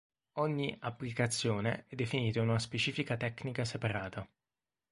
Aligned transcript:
Ogni 0.39 0.75
"applicazione" 0.79 1.85
è 1.87 1.93
definita 1.93 2.39
in 2.39 2.49
una 2.49 2.57
specifica 2.57 3.17
tecnica 3.17 3.63
separata. 3.65 4.27